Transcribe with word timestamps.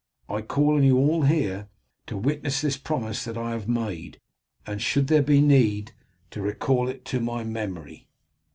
I 0.27 0.41
call 0.41 0.77
on 0.77 0.83
you 0.83 0.97
all 0.97 1.21
here 1.25 1.67
to 2.07 2.17
witness 2.17 2.59
this 2.61 2.75
promise 2.75 3.23
that 3.23 3.37
I 3.37 3.51
have 3.51 3.67
made, 3.69 4.19
and 4.65 4.81
should 4.81 5.05
there 5.05 5.21
be 5.21 5.41
need, 5.41 5.91
to 6.31 6.41
recall 6.41 6.89
it 6.89 7.05
to 7.05 7.19
my 7.19 7.43
memory." 7.43 8.07